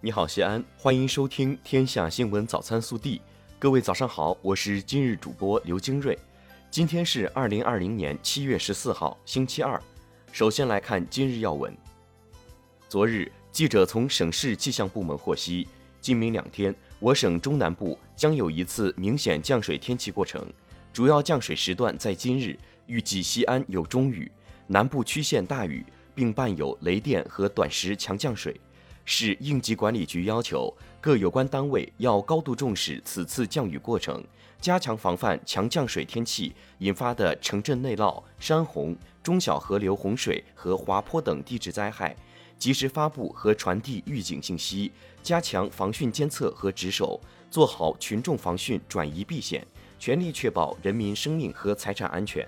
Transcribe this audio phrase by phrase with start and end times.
[0.00, 3.18] 你好，西安，欢迎收听《天下新闻早餐速递》。
[3.58, 6.16] 各位早上好，我是今日主播刘金瑞。
[6.70, 9.82] 今天是二零二零年七月十四号，星期二。
[10.30, 11.76] 首先来看今日要闻。
[12.88, 15.66] 昨日，记者从省市气象部门获悉，
[16.00, 20.46] 今明两天，我省中南部将有一次明显降水天气过程，
[20.92, 24.30] 主要降水时段在今日，预计西安有中雨，
[24.68, 28.60] 南部区县大雨，并伴有雷电和短时强降水。
[29.10, 34.22] 市应急管理局要求各有关单位要高度重视此次降雨过程，
[34.60, 42.14] 加强防范强降水天气引发的城镇内涝、山洪、中小河流洪水和滑坡等地质灾害，
[42.58, 47.18] 及时发布和传递预警信息，加强防汛监测和值守，
[47.50, 49.66] 做好群众防汛转移避险，
[49.98, 52.46] 全力确保人民生命和财产安全。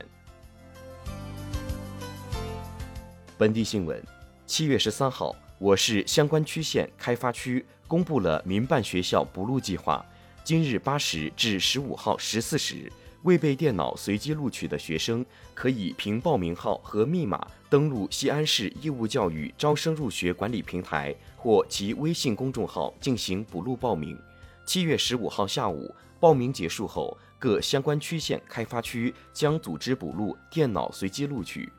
[3.38, 3.98] 本地新闻，
[4.47, 5.34] 七月十三号。
[5.60, 10.03] 我市相关区县开发区公布了民办学校补录计划。
[10.42, 12.91] 今日八时至十五号十四时，
[13.25, 15.22] 未被电脑随机录取的学生，
[15.53, 24.19] 可以凭报名号和密码登录西安市义务教育招生入学管理平台或其微信公众号进行补录报名。
[24.64, 31.70] 七月十五号下午报名结束后，各相关区县开发区将组织补录电脑随机录取。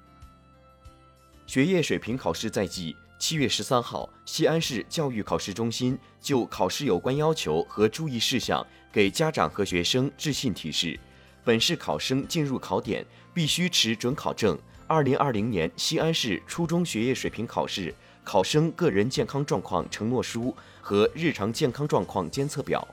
[1.48, 2.96] 学业水平考试在即。
[3.22, 11.00] 七月十三号，西安市教育考试中心就考试有关要求和注意事项给家长和学生致信提示：
[11.44, 22.86] 本市考生进入考点必须持准考证、二零二零年西安市初中学业水平考试考生个人健康状况承诺书和日常健康状况监测表。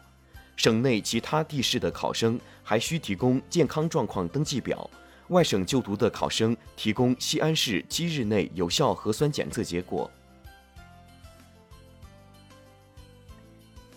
[0.57, 4.91] 省内其他地市的考生还需提供健康状况登记表。
[5.29, 10.11] 外省就读的考生提供西安市七日内有效核酸检测结果。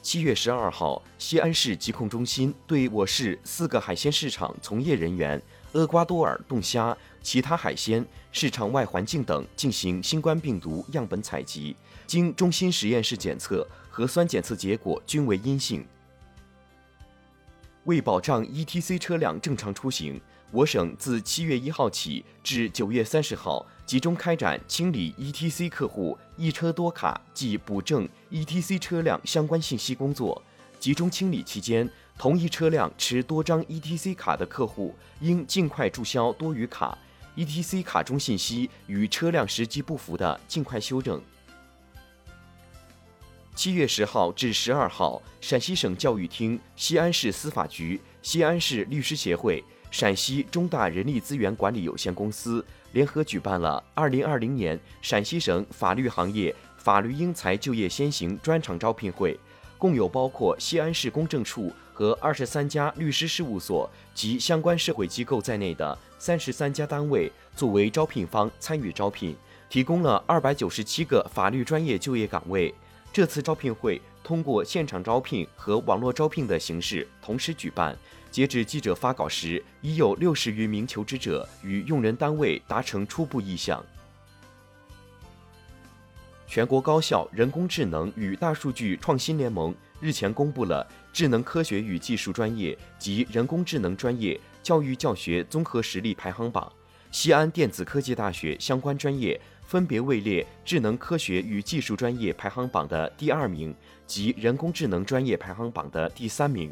[0.02, 5.40] 七月十二号，西安市疾控中心对我市四个海鲜市场从业人员
[5.74, 11.76] 厄瓜多尔冻虾、其他海鲜市场外环境等进行新冠病毒样本采集，
[12.08, 15.86] 经中心实验室检测，核酸检测结果均为阴性。
[17.84, 20.20] 为保障 ETC 车辆正常出行。
[20.54, 30.44] 我省自七月一号起至九月三十号，集中开展清理 ETC 客户一车多卡及补正 ETC 车辆相关信息工作。
[30.78, 36.98] 集中清理期间，同一车辆持多张 ETC 卡的客户，应尽快注销多余卡
[37.38, 41.22] ；ETC 卡中信息与车辆实际不符的，尽快修正。
[43.56, 49.64] 七月十号至十二号，陕西省教育厅、西安市司法局、西安市律师协会。
[49.92, 59.38] 陕西中大人力资源管理有限公司联合举办了二零二零年陕西省法律行业法律英才就业先行专场招聘会，
[59.78, 69.36] 共有包括西安市公证处和二十三家律师事务所及相关社会机构在内的三十三家单位作为招聘方参与招聘，
[69.70, 72.74] 提供了二百九十七个法律专业就业岗位。
[73.14, 77.94] 这次招聘会通过现场招聘和网络招聘的形式同时举办。
[78.32, 83.86] 截至记者发稿时，已有六十余名求职者与用人单位达成初步意向。
[86.48, 96.72] 全国高校人工智能与大数据创新联盟日前公布了智能科学与技术专业及人工智能专业教育教学综合实力排行榜，
[97.10, 103.74] 西安电子科技大学相关专业分别位列智能科学与技术专业排行榜的第二名
[104.06, 106.72] 及人工智能专业排行榜的第三名。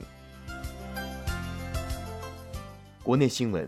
[3.02, 3.68] 国内新闻，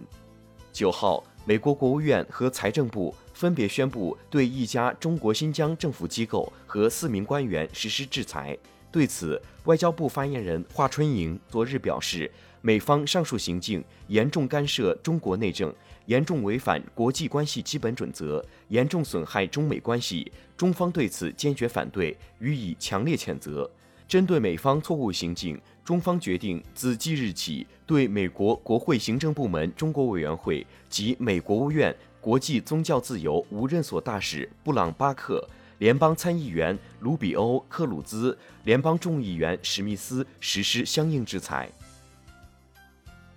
[0.73, 8.57] 九号，美国国务院和财政部分别宣布对一家中国新疆政府机构和四名官员实施制裁。
[8.91, 15.73] 对此，外交部发言人华春莹昨日表示，美方上述行径严重干涉中国内政，
[16.07, 23.71] 严重违反国际关系基本准则，严重损害中美关系，中方对此坚决反对，予以强烈谴责。
[24.11, 35.47] 针对美方错误行径，中方决定自即日起，对美国国会行政部门中国委员会及美国务院国际宗教自由无任所大使布朗巴克、
[35.77, 41.71] 联邦参议员卢比欧·克鲁兹、联邦众议员史密斯实施相应制裁。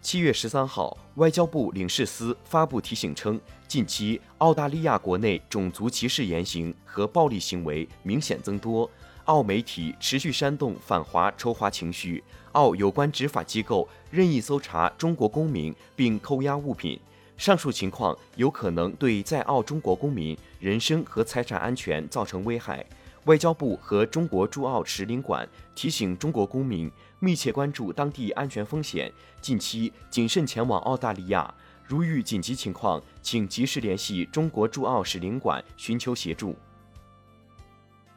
[0.02, 8.90] 七月十三号，外交部领事司发布提醒称，近期澳大利亚国内种族歧视言行和暴力行为明显增多。
[9.24, 12.22] 澳媒体持续煽动反华仇华情绪，
[12.52, 17.00] 澳有关执法机构任意搜查中国公民并扣押物品，
[17.38, 22.84] 上述情况有可能对在澳中国公民人身和财产安全造成危害。
[23.24, 29.10] 外交部和中国驻澳使领馆提醒中国公民密切关注当地安全风险，
[29.40, 31.52] 近期谨慎前往澳大利亚。
[31.86, 36.54] 如遇紧急情况，请及时联系中国驻澳使领馆寻求协助。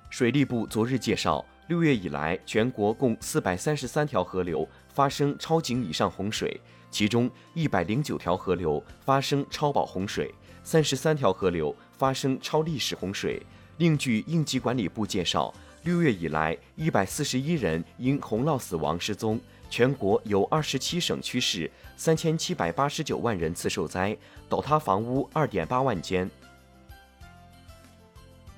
[0.09, 6.59] 水利部昨日介绍，六月以来，全国共四百三十三条河流发生超警以上洪水，
[6.89, 10.33] 其中一百零九条河流发生超保洪水，
[10.63, 13.45] 三十三条河流发生超历史洪水。
[13.77, 19.39] 另据应急管理部介绍，六月以来，一百四十一人因洪涝死亡失踪。
[19.69, 24.17] 全国有二十七省区市，三千七百八十九万人次受灾，
[24.47, 26.31] 倒塌房屋二点八万间。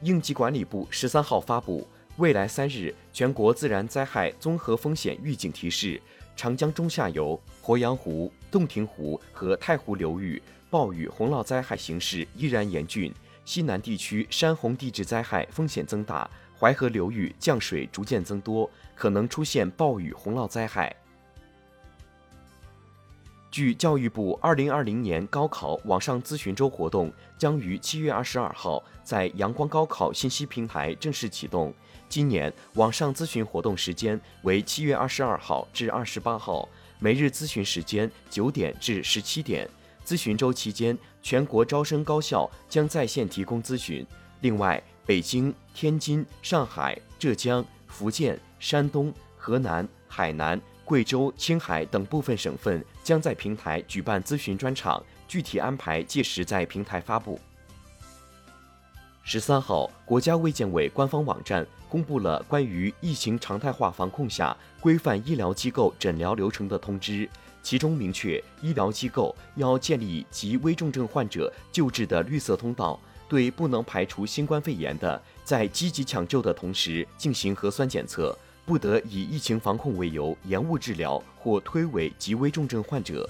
[0.01, 1.86] 应急管理部十三号发布，
[2.18, 6.01] 未来三日全国自然灾害综合风险预警提示：
[6.36, 13.13] 长江中下游、鄱阳湖、洞庭湖和太湖流域暴雨洪涝灾害形势依然严峻，
[13.44, 16.30] 西南地区山洪地质灾害风险增大。
[16.57, 20.94] 淮河流域降水逐渐增多，可能出现暴雨洪涝灾害。
[23.51, 31.74] 据教育部，二零二零年高考网上咨询周活动将于七月二十二号在阳光高考信息平台正式启动。
[32.07, 36.68] 今年网上咨询活动时间为七月二十二号至二十八号，
[37.00, 39.68] 每日咨询时间九点至十七点。
[40.06, 44.06] 咨询周期间，全国招生高校将在线提供咨询。
[44.42, 57.39] 另外，北京、天津、上海、浙江、福建、山东、河南、海南、贵州、青海等部分省份将在平台举办咨询专场，具体安排届时在平台发布。
[59.21, 67.30] 十三号，国家卫健委官方网站公布了关于疫情常态化防控下规范医疗机构诊疗流程的通知，
[67.62, 73.00] 其中明确，医疗机构要建立及危重症患者救治的绿色通道。
[73.27, 78.36] 对不能排除新冠肺炎的，在积极抢救的同时进行核酸检测，
[78.69, 83.27] 不得以疫情防控为由延误治疗或推诿极危重症患者。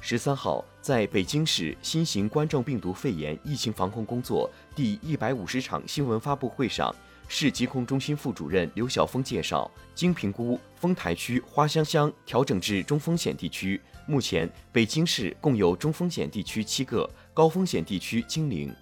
[0.00, 6.90] 十三号，在北京市新型冠状病毒肺炎疫情防控工作第一百五十场新闻发布会上。
[7.28, 13.78] 市疾控中心副主任刘晓峰介绍，经评估，丰台区花乡乡调整至中风险地区。
[14.06, 18.74] 目前，北京市共有中风险地区七个，高风险地区清零。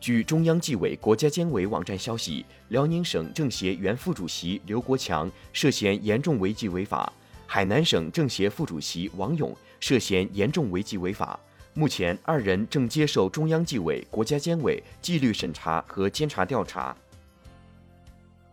[0.00, 7.12] 据中央纪委国家监委网站消息，辽宁省政协原副主席刘国强涉嫌严重违纪违法，
[7.46, 11.38] 海南省政协副主席王勇涉嫌严重违纪违法。
[11.74, 16.96] 目前，二人正接受中央纪委、国家监委纪律审查和监察调查。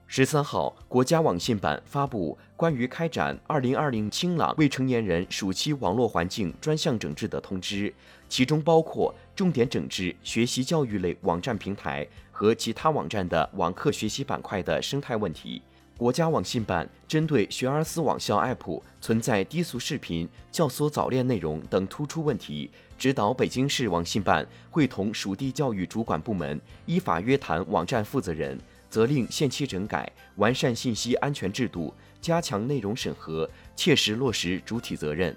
[0.08, 7.92] 十三号，国家网信办发布关于开展二零二零清朗未成年人暑期网络环境专项整治的通知，
[8.28, 15.62] 其中包括重点整治学习教育类网站平台和其他网站的网课学习板块的生态问题。
[15.98, 35.34] 国家网信办针对学而思网校 App 存在低俗视频、教唆早恋内容等突出问题，指导北京市网信办会同属地教育主管部门依法约谈网站负责人，责令限期整改，完善信息安全制度，加强内容审核，切实落实主体责任。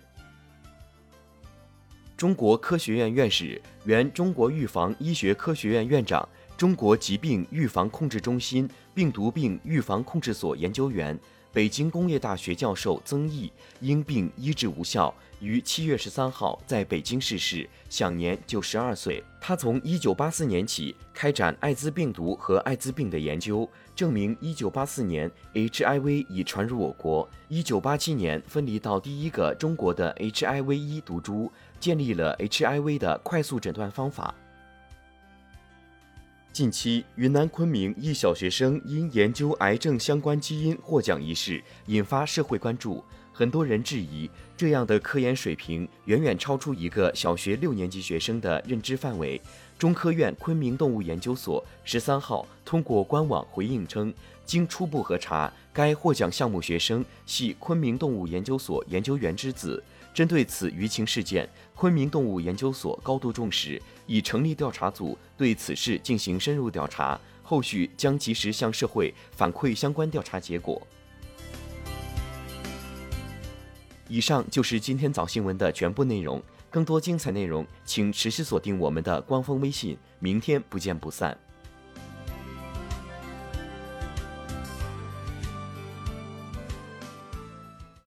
[2.19, 6.29] 中国科学院院士、原中国预防医学科学院院长。
[6.56, 11.17] 中国疾病预防控制中心病毒病预防控制所研究员、
[11.53, 19.22] 北京工业大学教授曾毅因病医治无效，于七月十三号在北京逝世，享年九十二岁。
[19.41, 34.35] 他从一九八四年起开展艾滋病毒和艾滋病的研究，证明一九八四年 HIV 已传入我国，一九八七年分离到第一个中国的 HIV 一毒株，建立了 HIV 的快速诊断方法。
[36.53, 43.05] 近期，云南昆明一小学生因研究癌症相关基因获奖一事引发社会关注。
[43.32, 49.41] 很多人质疑，这样的科研水平远远超出一个小学六年级学生的认知范围。
[49.79, 54.13] 中科院昆明动物研究所十三号通过官网回应称，
[54.44, 59.81] 经初步核查，该获奖项目学生系昆明动物研究所研究员之子。
[60.12, 70.81] 针对此舆情事件，昆明动物研究所高度重视，已成立调查组对此事进行深入调查，后续将及时向社会反馈相关调查结果。
[74.08, 81.38] 以上就是今天早新闻的全部内容，更多精彩内容请持续锁定我们的官方微信，明天不见不散。